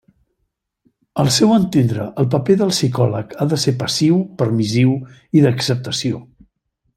[1.23, 4.97] Al seu entendre, el paper del psicòleg ha de ser passiu, permissiu
[5.41, 6.25] i d'acceptació.